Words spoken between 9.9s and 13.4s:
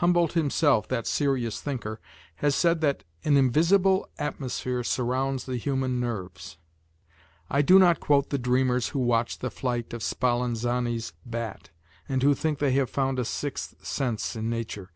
of Spallanzani's bat, and who think they have found a